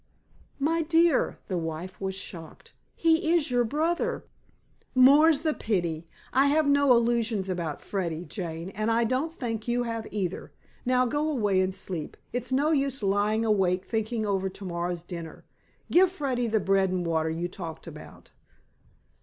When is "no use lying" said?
12.51-13.45